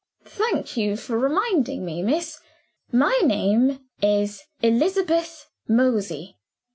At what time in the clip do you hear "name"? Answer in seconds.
3.23-3.81